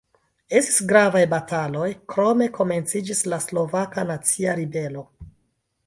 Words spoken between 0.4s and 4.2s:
Estis gravaj bataloj, krome komenciĝis la Slovaka